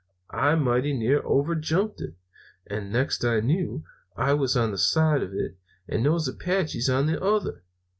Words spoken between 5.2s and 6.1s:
of it and